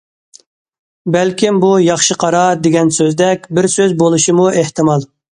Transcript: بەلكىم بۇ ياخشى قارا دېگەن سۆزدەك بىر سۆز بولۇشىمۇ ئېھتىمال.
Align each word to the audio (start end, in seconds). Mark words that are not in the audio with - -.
بەلكىم 1.15 1.59
بۇ 1.63 1.67
ياخشى 1.83 2.17
قارا 2.23 2.41
دېگەن 2.67 2.89
سۆزدەك 2.95 3.45
بىر 3.59 3.67
سۆز 3.75 3.93
بولۇشىمۇ 3.99 4.47
ئېھتىمال. 4.63 5.07